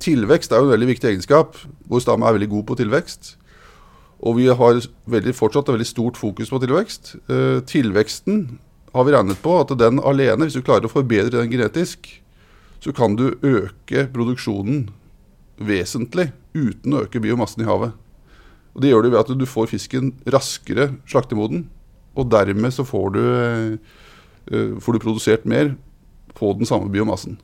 Tilvekst 0.00 0.52
er 0.52 0.62
jo 0.62 0.68
en 0.68 0.72
veldig 0.72 0.88
viktig 0.88 1.10
egenskap. 1.12 1.56
Vår 1.88 2.00
stamme 2.02 2.26
er 2.26 2.36
veldig 2.36 2.48
god 2.48 2.64
på 2.70 2.78
tilvekst. 2.80 3.36
Og 4.18 4.40
vi 4.40 4.48
har 4.48 4.80
veldig, 5.06 5.34
fortsatt 5.36 5.68
et 5.68 5.76
veldig 5.76 5.86
stort 5.86 6.16
fokus 6.16 6.50
på 6.50 6.60
tilvekst. 6.64 7.14
Uh, 7.30 7.60
tilveksten 7.68 8.58
har 8.94 9.04
vi 9.04 9.12
regnet 9.12 9.40
på 9.42 9.54
at 9.60 9.72
den 9.78 10.00
alene, 10.00 10.46
hvis 10.46 10.56
du 10.56 10.64
klarer 10.64 10.88
å 10.88 10.92
forbedre 10.92 11.40
den 11.40 11.52
genetisk, 11.52 12.08
så 12.80 12.94
kan 12.94 13.16
du 13.18 13.32
øke 13.42 14.06
produksjonen 14.14 14.86
vesentlig 15.58 16.30
uten 16.54 16.94
å 16.94 17.02
øke 17.06 17.22
biomassen 17.22 17.64
i 17.64 17.68
havet. 17.68 17.92
Og 18.74 18.82
Det 18.82 18.92
gjør 18.92 19.04
du 19.04 19.10
ved 19.10 19.20
at 19.20 19.34
du 19.34 19.46
får 19.48 19.72
fisken 19.72 20.12
raskere 20.30 20.92
slaktemoden, 21.08 21.66
og 22.18 22.30
dermed 22.30 22.74
så 22.74 22.86
får 22.86 23.10
du, 23.14 23.22
uh, 24.52 24.74
får 24.78 24.94
du 24.94 25.02
produsert 25.02 25.44
mer 25.44 25.74
på 26.38 26.52
den 26.54 26.66
samme 26.66 26.90
biomassen. 26.90 27.38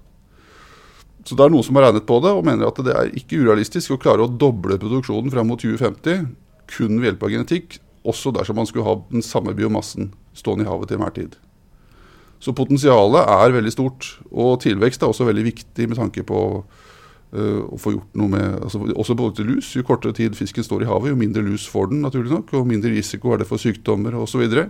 Så 1.24 1.36
det 1.36 1.44
er 1.46 1.52
noen 1.52 1.64
som 1.64 1.76
har 1.78 1.88
regnet 1.88 2.06
på 2.06 2.18
det 2.20 2.34
og 2.36 2.44
mener 2.44 2.68
at 2.68 2.78
det 2.84 2.94
er 2.94 3.14
ikke 3.16 3.40
urealistisk 3.40 3.94
å 3.94 4.00
klare 4.00 4.26
å 4.26 4.30
doble 4.30 4.76
produksjonen 4.78 5.32
fram 5.32 5.48
mot 5.48 5.60
2050 5.60 6.26
kun 6.70 7.00
ved 7.00 7.10
hjelp 7.10 7.24
av 7.24 7.32
genetikk, 7.32 7.78
også 8.04 8.32
dersom 8.36 8.60
man 8.60 8.68
skulle 8.68 8.86
ha 8.86 8.98
den 9.08 9.24
samme 9.24 9.54
biomassen 9.56 10.12
stående 10.34 10.66
i 10.66 10.70
havet 10.70 10.90
til 10.90 10.98
enhver 10.98 11.14
tid. 11.16 11.38
Så 12.44 12.52
potensialet 12.56 13.24
er 13.24 13.54
veldig 13.54 13.72
stort. 13.72 14.08
Og 14.32 14.58
tilvekst 14.64 15.02
er 15.02 15.12
også 15.12 15.28
veldig 15.28 15.46
viktig 15.46 15.88
med 15.88 16.00
tanke 16.00 16.24
på 16.28 16.40
uh, 16.60 17.62
å 17.64 17.78
få 17.80 17.94
gjort 17.94 18.18
noe 18.20 18.32
med 18.34 18.58
altså 18.66 18.82
Også 18.92 19.16
både 19.18 19.38
til 19.38 19.52
lus. 19.54 19.72
Jo 19.76 19.84
kortere 19.86 20.16
tid 20.16 20.36
fisken 20.36 20.66
står 20.66 20.84
i 20.84 20.90
havet, 20.90 21.12
jo 21.12 21.20
mindre 21.20 21.44
lus 21.46 21.66
får 21.70 21.92
den, 21.92 22.02
naturlig 22.04 22.34
nok. 22.34 22.52
Og 22.58 22.68
mindre 22.68 22.92
risiko 22.92 23.32
er 23.32 23.42
det 23.42 23.48
for 23.48 23.62
sykdommer 23.62 24.16
osv. 24.18 24.34
Så, 24.34 24.42
videre. 24.42 24.66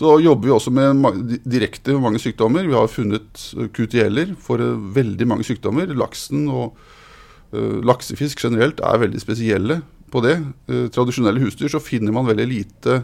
så 0.00 0.16
jobber 0.22 0.48
vi 0.48 0.54
også 0.54 0.72
med 0.72 1.34
direkte 1.44 1.98
mange 2.00 2.22
sykdommer. 2.22 2.64
Vi 2.64 2.78
har 2.78 2.92
funnet 2.92 3.42
QTL-er 3.76 4.36
for 4.40 4.62
uh, 4.62 4.78
veldig 4.96 5.28
mange 5.28 5.44
sykdommer. 5.48 5.92
Laksen 5.92 6.48
og 6.48 6.78
uh, 7.52 7.82
laksefisk 7.84 8.40
generelt 8.46 8.80
er 8.80 9.04
veldig 9.04 9.20
spesielle 9.20 9.82
på 10.06 10.22
det. 10.22 10.36
tradisjonelle 10.94 11.42
husdyr 11.42 11.68
så 11.68 11.80
finner 11.82 12.14
man 12.14 12.28
veldig 12.28 12.44
lite 12.46 13.00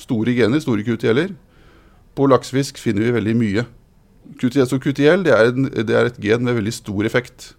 store 0.00 0.34
gener, 0.36 0.62
store 0.62 0.84
QTL-er. 0.86 1.34
På 2.16 2.26
laksefisk 2.30 2.80
finner 2.80 3.06
vi 3.06 3.14
veldig 3.14 3.36
mye. 3.38 3.66
QTS 4.40 4.74
og 4.76 4.84
QTL 4.84 5.24
det 5.26 5.32
er, 5.34 5.50
en, 5.50 5.70
det 5.70 5.96
er, 5.96 6.10
et 6.10 6.20
gen 6.22 6.44
med 6.46 6.58
veldig 6.58 6.74
stor 6.74 7.06
effekt. 7.08 7.52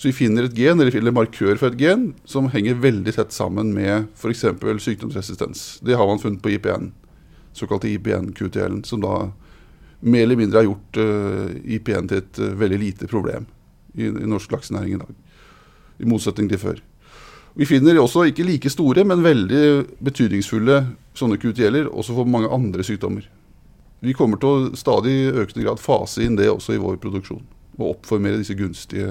Så 0.00 0.08
vi 0.08 0.16
finner 0.16 0.46
et 0.48 0.56
gen, 0.56 0.80
eller 0.80 0.94
finner 0.94 1.12
markør 1.12 1.58
for 1.60 1.68
et 1.68 1.80
gen 1.80 2.10
som 2.28 2.48
henger 2.52 2.78
veldig 2.80 3.12
tett 3.18 3.34
sammen 3.36 3.74
med 3.76 4.08
f.eks. 4.16 4.46
sykdomsresistens. 4.86 5.64
Det 5.84 5.98
har 5.98 6.08
man 6.08 6.22
funnet 6.22 6.40
på 6.42 6.54
IPN, 6.54 6.90
såkalte 7.52 7.90
IPN-QTL-en, 7.92 8.80
som 8.88 9.04
da 9.04 9.28
mer 10.00 10.24
eller 10.24 10.40
mindre 10.40 10.62
har 10.62 10.70
gjort 10.70 10.96
uh, 10.96 11.50
eh, 11.50 11.74
IPN 11.76 12.08
til 12.08 12.22
et 12.22 12.40
uh, 12.40 12.54
veldig 12.56 12.78
lite 12.80 13.08
problem 13.10 13.44
i, 13.92 14.08
i 14.08 14.28
norsk 14.28 14.52
laksenæring 14.56 14.96
i 14.96 15.02
dag. 15.02 15.18
I 16.00 16.08
motsetning 16.08 16.48
til 16.48 16.62
før. 16.62 16.80
Vi 17.58 17.66
finner 17.66 17.98
også 17.98 18.28
ikke 18.30 18.46
like 18.46 18.70
store, 18.70 19.04
men 19.04 19.24
veldig 19.24 19.62
betydningsfulle 20.06 20.82
sånne 21.18 21.38
QTL-er 21.40 21.90
også 21.90 22.14
for 22.16 22.28
mange 22.30 22.50
andre 22.52 22.84
sykdommer. 22.86 23.24
Vi 24.00 24.14
kommer 24.16 24.40
til 24.40 24.50
å 24.50 24.76
stadig 24.78 25.16
økende 25.34 25.64
grad 25.66 25.80
fase 25.82 26.22
inn 26.24 26.38
det 26.38 26.48
også 26.48 26.76
i 26.76 26.82
vår 26.82 27.00
produksjon. 27.02 27.42
og 27.80 27.94
oppformere 27.94 28.36
disse 28.36 28.52
gunstige 28.52 29.08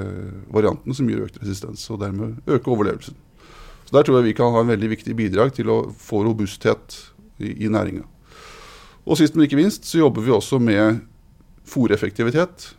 variantene 0.53 0.93
som 0.93 1.07
gir 1.09 1.23
økt 1.23 1.39
resistens, 1.41 1.87
og 1.89 2.03
dermed 2.03 2.35
øke 2.45 2.69
overlevelsen. 2.69 3.15
Så 3.85 3.95
Der 3.95 4.03
tror 4.03 4.19
jeg 4.19 4.25
vi 4.27 4.33
kan 4.37 4.53
ha 4.53 4.61
en 4.61 4.69
veldig 4.69 4.89
viktig 4.91 5.15
bidrag 5.17 5.55
til 5.55 5.69
å 5.73 5.89
få 5.89 6.21
robusthet 6.21 6.99
i, 7.39 7.65
i 7.65 7.67
næringa. 7.67 8.03
Og 9.09 9.17
sist, 9.17 9.33
men 9.33 9.47
ikke 9.47 9.57
minst, 9.57 9.89
så 9.89 10.03
jobber 10.03 10.21
vi 10.21 10.35
også 10.35 10.59
med 10.61 10.99
fòreffektivitet. 11.65 12.75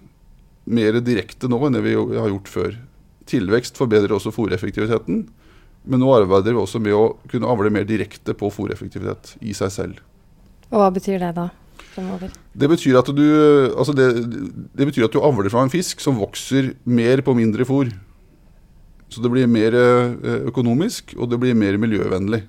Mer 0.71 1.01
direkte 1.03 1.51
nå 1.51 1.59
enn 1.67 1.75
det 1.75 1.83
vi 1.83 1.97
har 1.97 2.31
gjort 2.31 2.49
før. 2.53 2.79
Tilvekst 3.27 3.81
forbedrer 3.81 4.15
også 4.15 4.31
fòreffektiviteten. 4.31 5.25
Men 5.85 6.03
nå 6.03 6.11
arbeider 6.13 6.53
vi 6.53 6.61
også 6.61 6.81
med 6.83 6.97
å 6.97 7.15
kunne 7.31 7.49
avle 7.49 7.73
mer 7.73 7.87
direkte 7.89 8.35
på 8.37 8.51
fòreffektivitet 8.53 9.37
i 9.41 9.55
seg 9.57 9.73
selv. 9.73 10.05
Og 10.71 10.83
hva 10.83 10.91
betyr 10.95 11.19
det 11.23 11.33
da? 11.39 11.49
fremover? 11.95 12.31
Det 12.53 12.69
betyr, 12.71 12.99
at 13.01 13.11
du, 13.15 13.27
altså 13.75 13.95
det, 13.97 14.09
det 14.77 14.89
betyr 14.89 15.07
at 15.07 15.15
du 15.15 15.21
avler 15.25 15.51
fra 15.53 15.65
en 15.65 15.73
fisk 15.73 16.03
som 16.03 16.19
vokser 16.21 16.75
mer 16.85 17.23
på 17.27 17.35
mindre 17.39 17.67
fôr. 17.69 17.91
Så 19.11 19.23
det 19.25 19.31
blir 19.33 19.51
mer 19.51 19.75
eh, 19.75 20.43
økonomisk, 20.51 21.17
og 21.19 21.33
det 21.33 21.41
blir 21.43 21.57
mer 21.59 21.79
miljøvennlig. 21.83 22.45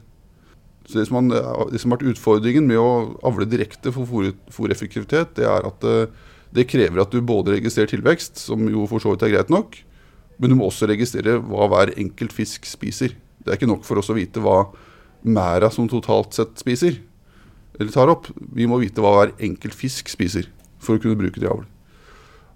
Så 0.89 0.99
det 0.99 1.07
som, 1.07 1.17
man, 1.17 1.31
det 1.31 1.79
som, 1.81 1.93
har 1.93 1.97
vært 1.97 2.11
utfordringen 2.13 2.67
med 2.69 2.81
å 2.81 3.15
avle 3.25 3.47
direkte 3.49 3.93
for 3.95 4.09
fôreffektivitet, 4.53 5.37
det 5.39 5.47
er 5.49 5.65
at 5.67 5.79
det, 5.85 5.95
eh, 6.03 6.27
det, 6.51 6.67
krever 6.67 6.99
at 6.99 7.13
du 7.13 7.21
både 7.23 7.53
registrerer 7.55 7.87
tilvekst, 7.93 8.41
som 8.43 8.65
jo 8.67 8.83
for 8.91 8.99
så 8.99 9.13
vidt 9.13 9.21
er 9.23 9.31
greit 9.31 9.51
nok, 9.53 9.77
men 10.41 10.51
du 10.51 10.57
må 10.57 10.67
også 10.67 10.89
registrere 10.89 11.37
hva 11.45 11.67
hver 11.69 11.93
enkelt 12.01 12.33
fisk 12.33 12.65
spiser. 12.65 13.13
Det 13.41 13.53
er 13.53 13.59
ikke 13.59 13.69
nok 13.69 13.85
for 13.85 14.01
oss 14.01 14.09
å 14.09 14.17
vite 14.17 14.41
hva 14.41 14.63
mæra 15.21 15.69
som 15.69 15.89
totalt 15.89 16.33
sett 16.33 16.57
spiser 16.57 16.97
eller 17.79 17.93
tar 17.93 18.11
opp. 18.11 18.27
Vi 18.53 18.67
må 18.69 18.81
vite 18.81 19.03
hva 19.03 19.13
hver 19.15 19.35
enkelt 19.41 19.77
fisk 19.77 20.09
spiser 20.11 20.49
for 20.81 20.97
å 20.97 21.03
kunne 21.03 21.19
bruke 21.19 21.39
det 21.39 21.47
i 21.47 21.51
avl. 21.51 21.67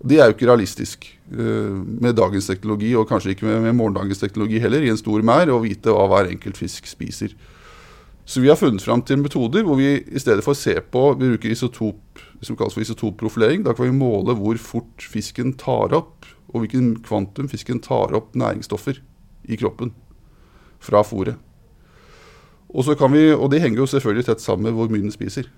Det 0.06 0.20
er 0.20 0.30
jo 0.30 0.36
ikke 0.36 0.50
realistisk 0.50 1.06
uh, 1.34 1.72
med 1.74 2.18
dagens 2.18 2.50
teknologi, 2.50 2.92
og 2.98 3.08
kanskje 3.10 3.34
ikke 3.34 3.48
med, 3.48 3.72
morgendagens 3.78 4.22
teknologi 4.22 4.60
heller, 4.62 4.84
i 4.84 4.92
en 4.92 5.00
stor 5.00 5.24
mær, 5.26 5.50
å 5.50 5.62
vite 5.64 5.94
hva 5.94 6.06
hver 6.12 6.30
enkelt 6.34 6.60
fisk 6.60 6.90
spiser. 6.90 7.34
Så 8.26 8.42
vi 8.42 8.50
har 8.50 8.58
funnet 8.58 8.82
fram 8.82 9.04
til 9.06 9.22
metoder 9.22 9.66
hvor 9.66 9.78
vi 9.78 10.00
i 10.02 10.22
stedet 10.22 10.42
for 10.42 10.56
å 10.56 10.58
se 10.58 10.74
på 10.82 11.02
Vi 11.14 11.28
bruker 11.30 11.52
isotop, 11.54 12.22
som 12.42 12.58
kalles 12.58 12.74
for 12.74 12.82
isotopprofilering. 12.82 13.62
Da 13.66 13.76
kan 13.78 13.86
vi 13.86 13.94
måle 13.94 14.34
hvor 14.38 14.58
fort 14.62 15.06
fisken 15.06 15.54
tar 15.62 15.94
opp, 15.94 16.26
og 16.56 16.64
hvilken 16.64 16.94
kvantum 17.04 17.50
fisken 17.52 17.82
tar 17.84 18.16
opp 18.16 18.32
næringsstoffer 18.40 19.02
i 19.52 19.58
kroppen 19.60 19.92
fra 20.80 21.04
fôret. 21.04 21.36
Og, 22.72 22.88
vi, 23.12 23.28
og 23.34 23.52
det 23.52 23.62
henger 23.62 23.84
jo 23.84 23.92
selvfølgelig 23.92 24.26
tett 24.30 24.44
sammen 24.44 24.70
med 24.70 24.76
hvor 24.78 24.90
mye 24.92 25.04
den 25.04 25.14
spiser. 25.14 25.50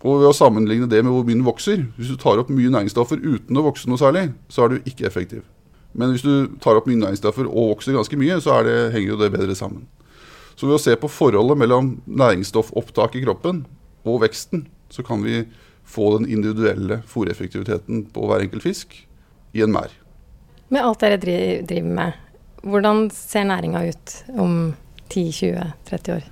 Og 0.00 0.22
ved 0.22 0.30
å 0.30 0.36
sammenligne 0.36 0.88
det 0.88 1.02
med 1.04 1.12
hvor 1.12 1.24
mye 1.26 1.36
den 1.36 1.44
vokser 1.44 1.82
Hvis 1.98 2.08
du 2.08 2.16
tar 2.16 2.40
opp 2.40 2.48
mye 2.48 2.72
næringsstoffer 2.72 3.20
uten 3.20 3.58
å 3.60 3.64
vokse 3.66 3.88
noe 3.88 4.00
særlig, 4.00 4.30
så 4.48 4.64
er 4.64 4.72
du 4.72 4.88
ikke 4.88 5.06
effektiv. 5.08 5.44
Men 5.92 6.14
hvis 6.14 6.24
du 6.24 6.56
tar 6.62 6.78
opp 6.78 6.88
mye 6.88 7.00
næringsstoffer 7.02 7.48
og 7.48 7.74
vokser 7.74 7.96
ganske 7.98 8.16
mye, 8.16 8.38
så 8.40 8.62
det, 8.64 8.78
henger 8.94 9.14
jo 9.14 9.20
det 9.20 9.32
bedre 9.34 9.56
sammen. 9.58 9.84
Så 10.56 10.68
ved 10.68 10.78
å 10.78 10.82
se 10.82 10.96
på 10.96 11.08
forholdet 11.08 11.60
mellom 11.60 11.92
næringsstoffopptak 12.08 13.16
i 13.18 13.24
kroppen 13.26 13.64
og 14.08 14.22
veksten, 14.24 14.66
så 14.92 15.04
kan 15.04 15.24
vi 15.24 15.44
få 15.84 16.14
den 16.18 16.28
individuelle 16.30 17.02
fòreffektiviteten 17.08 18.06
på 18.14 18.28
hver 18.28 18.44
enkelt 18.44 18.64
fisk 18.64 18.96
i 19.52 19.66
mær. 19.66 19.90
Med 20.70 20.84
alt 20.86 21.02
dere 21.02 21.18
driver 21.18 21.90
med, 21.96 22.18
hvordan 22.62 23.08
ser 23.14 23.48
næringa 23.48 23.82
ut 23.88 24.14
om 24.38 24.54
10-20-30 25.10 26.14
år? 26.14 26.30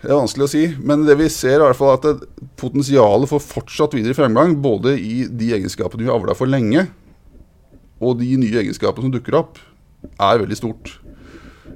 Det 0.00 0.08
er 0.08 0.16
vanskelig 0.16 0.46
å 0.46 0.50
si, 0.52 0.62
men 0.80 1.04
det 1.04 1.16
vi 1.20 1.28
ser 1.32 1.58
er 1.58 1.62
i 1.62 1.66
hvert 1.68 1.78
fall 1.78 1.98
at 1.98 2.22
potensialet 2.60 3.28
for 3.28 3.44
fortsatt 3.44 3.96
videre 3.96 4.16
fremgang, 4.16 4.54
både 4.64 4.94
i 4.96 5.26
de 5.28 5.50
egenskapene 5.58 6.06
vi 6.06 6.08
har 6.08 6.16
avla 6.16 6.36
for 6.36 6.48
lenge, 6.48 6.86
og 8.00 8.16
de 8.20 8.30
nye 8.40 8.62
egenskapene 8.62 9.06
som 9.06 9.12
dukker 9.12 9.36
opp, 9.36 9.60
er 10.16 10.40
veldig 10.40 10.56
stort. 10.56 10.94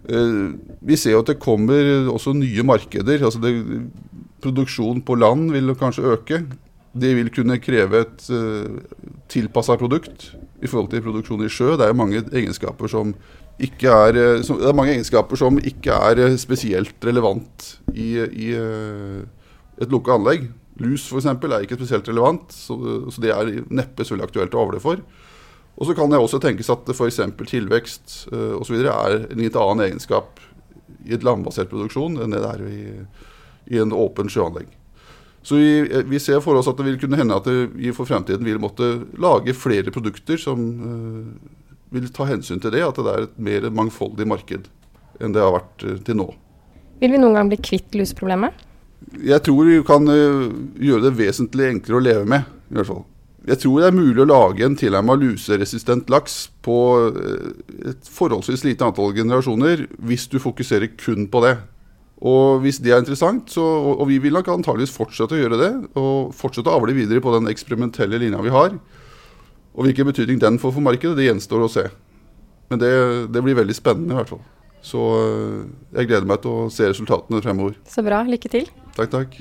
Eh, 0.09 0.57
vi 0.85 0.97
ser 1.00 1.17
jo 1.17 1.21
at 1.25 1.35
det 1.35 1.41
kommer 1.43 2.09
også 2.12 2.33
nye 2.37 2.64
markeder. 2.64 3.25
altså 3.25 3.41
det, 3.45 3.55
Produksjon 4.45 5.00
på 5.05 5.17
land 5.17 5.53
vil 5.53 5.73
kanskje 5.76 6.09
øke. 6.17 6.43
Det 6.93 7.12
vil 7.17 7.31
kunne 7.33 7.61
kreve 7.61 8.03
et 8.05 8.26
eh, 8.33 8.81
tilpassa 9.33 9.76
produkt 9.81 10.35
i 10.64 10.71
forhold 10.71 10.90
til 10.92 11.04
produksjon 11.04 11.44
i 11.44 11.50
sjø. 11.52 11.75
Det 11.76 11.87
er 11.87 11.92
jo 11.92 12.00
mange 12.00 12.23
egenskaper 12.25 12.90
som 12.90 13.12
ikke 13.62 13.90
er 13.90 14.18
eh, 14.18 14.42
som, 14.47 14.59
Det 14.59 14.68
er 14.71 14.76
mange 14.76 14.94
egenskaper 14.97 15.38
som 15.38 15.61
ikke 15.61 15.94
er 15.94 16.23
eh, 16.25 16.37
spesielt 16.40 17.06
relevant 17.06 17.68
i, 17.94 18.16
i 18.18 18.49
uh, 18.59 19.21
et 19.78 19.92
lukka 19.92 20.16
anlegg. 20.16 20.49
Lus 20.83 21.06
f.eks. 21.06 21.28
er 21.28 21.62
ikke 21.62 21.78
spesielt 21.78 22.09
relevant, 22.11 22.50
så, 22.50 22.75
så, 23.11 23.23
det 23.23 23.30
er 23.30 23.52
neppe 23.71 24.02
så 24.02 24.16
veldig 24.16 24.26
aktuelt 24.26 24.56
å 24.56 24.64
avle 24.64 24.80
for. 24.83 25.04
Og 25.75 25.87
så 25.87 25.94
kan 25.94 26.11
det 26.11 26.18
også 26.18 26.40
tenkes 26.42 26.71
at 26.73 26.90
f.eks. 26.90 27.21
tilvekst 27.50 28.16
uh, 28.33 28.56
osv. 28.59 28.80
er 28.80 29.21
en 29.28 29.42
litt 29.42 29.59
annen 29.59 29.87
egenskap 29.87 30.42
i 31.04 31.14
et 31.14 31.26
landbasert 31.26 31.71
produksjon 31.71 32.16
enn 32.25 32.35
det 32.35 32.40
det 32.42 32.54
er 32.56 32.66
i, 32.66 32.83
i 33.76 33.83
en 33.83 33.94
åpen 33.94 34.33
sjøanlegg. 34.33 34.73
Så 35.45 35.59
vi, 35.61 36.03
vi, 36.09 36.21
ser 36.21 36.41
for 36.41 36.57
oss 36.57 36.69
at 36.71 36.79
det 36.81 36.87
vil 36.87 37.01
kunne 37.03 37.19
hende 37.21 37.37
at 37.37 37.49
vi 37.77 37.93
for 37.93 38.09
fremtiden 38.09 38.47
vil 38.49 38.61
måtte 38.63 38.87
lage 39.21 39.53
flere 39.53 39.93
produkter 39.93 40.41
som 40.41 40.63
uh, 40.81 41.27
vil 41.93 42.09
ta 42.17 42.25
hensyn 42.31 42.63
til 42.63 42.73
det, 42.73 42.81
at 42.81 42.97
det 42.97 43.13
er 43.13 43.27
et 43.27 43.35
mer 43.37 43.67
mangfoldig 43.77 44.27
marked 44.31 44.71
enn 45.21 45.35
det 45.37 45.43
har 45.45 45.53
vært 45.59 45.85
uh, 45.85 45.99
til 46.07 46.17
nå. 46.23 46.31
Vil 47.03 47.13
vi 47.13 47.21
noen 47.21 47.37
gang 47.37 47.51
bli 47.53 47.61
kvitt 47.61 47.93
luseproblemet? 47.93 48.57
Jeg 49.21 49.45
tror 49.45 49.69
vi 49.69 49.83
kan 49.85 50.09
uh, 50.09 50.49
gjøre 50.81 51.11
det 51.11 51.19
vesentlig 51.21 51.69
enklere 51.75 52.01
å 52.01 52.07
leve 52.07 52.25
med, 52.37 52.49
i 52.73 52.79
hvert 52.79 52.91
fall. 52.95 53.05
Jeg 53.45 53.61
tror 53.61 53.83
det 53.83 53.91
er 53.91 53.99
mulig 54.01 54.25
å 54.25 54.31
lage 54.31 54.65
en 54.65 54.79
tilnærma 54.81 55.19
luseresistent 55.21 56.09
laks 56.09 56.47
på 56.65 56.79
et 57.85 58.07
forholdsvis 58.09 58.65
lite 58.65 58.87
antall 58.89 59.13
generasjoner, 59.13 59.85
hvis 60.01 60.25
du 60.33 60.39
fokuserer 60.41 60.89
kun 60.97 61.27
på 61.29 61.45
det. 61.45 61.59
Og 62.23 62.62
hvis 62.62 62.78
det 62.83 62.92
er 62.94 63.02
interessant, 63.02 63.50
så, 63.50 63.62
og, 63.94 64.04
vi 64.09 64.21
vil 64.23 64.37
nok 64.37 64.52
antageligvis 64.52 64.94
fortsette 64.94 65.35
å 65.35 65.40
gjøre 65.40 65.59
det, 65.61 65.71
og 65.99 66.35
fortsette 66.37 66.71
å 66.71 66.78
avle 66.78 66.94
videre 66.97 67.23
på 67.25 67.33
den 67.35 67.50
eksperimentelle 67.50 68.21
linja 68.23 68.42
vi 68.44 68.54
har. 68.54 68.76
Og 69.75 69.88
hvilken 69.88 70.09
betydning 70.09 70.38
den 70.42 70.61
får 70.62 70.76
for 70.76 70.87
markedet, 70.87 71.16
det 71.18 71.26
gjenstår 71.26 71.66
å 71.66 71.71
se. 71.73 71.88
Men 72.71 72.80
det, 72.80 72.92
det 73.35 73.42
blir 73.44 73.59
veldig 73.59 73.76
spennende 73.76 74.14
i 74.14 74.21
hvert 74.21 74.30
fall. 74.30 74.44
Så 74.85 75.00
eh, 75.18 75.64
jeg 75.99 76.11
gleder 76.11 76.28
meg 76.28 76.42
til 76.44 76.52
å 76.52 76.68
se 76.73 76.87
resultatene 76.90 77.42
fremover. 77.44 77.78
Så 77.88 78.04
bra. 78.06 78.23
Lykke 78.28 78.52
til. 78.52 78.68
Takk, 78.97 79.11
takk. 79.12 79.40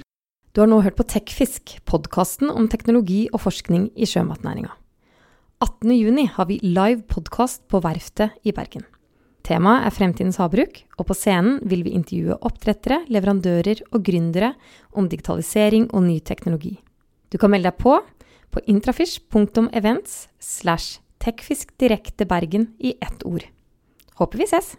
Du 0.54 0.62
har 0.62 0.70
nå 0.70 0.80
hørt 0.86 0.98
på 1.00 1.06
Tekfisk, 1.10 1.78
podkasten 1.90 2.52
om 2.54 2.68
teknologi 2.70 3.26
og 3.34 3.42
forskning 3.46 3.90
i 3.98 4.10
sjømatnæringa. 4.10 4.72
18.6 5.64 6.36
har 6.36 6.50
vi 6.50 6.60
live 6.62 7.06
podkast 7.10 7.64
på 7.72 7.82
Verftet 7.84 8.36
i 8.46 8.54
Bergen. 8.56 8.86
Temaet 9.44 9.90
er 9.90 9.92
fremtidens 9.92 10.40
havbruk, 10.40 10.78
og 10.96 11.10
på 11.10 11.16
scenen 11.18 11.58
vil 11.68 11.84
vi 11.84 11.96
intervjue 11.98 12.38
oppdrettere, 12.48 13.02
leverandører 13.12 13.82
og 13.92 14.04
gründere 14.08 14.54
om 14.96 15.10
digitalisering 15.12 15.90
og 15.92 16.06
ny 16.06 16.20
teknologi. 16.24 16.78
Du 17.28 17.40
kan 17.42 17.52
melde 17.52 17.72
deg 17.72 17.82
på 17.82 17.98
på 18.54 18.62
intrafish.events 18.70 20.28
slash 20.40 21.02
techfiskdirektebergen 21.24 22.70
i 22.80 22.94
ett 23.02 23.26
ord. 23.26 23.48
Håper 24.20 24.44
vi 24.44 24.48
ses! 24.52 24.76